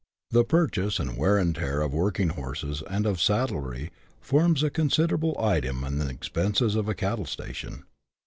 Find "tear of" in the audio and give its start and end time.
1.53-1.93